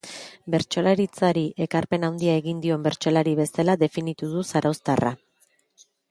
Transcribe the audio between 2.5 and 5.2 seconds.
dion bertsolari bezala definitu du zarauztarra.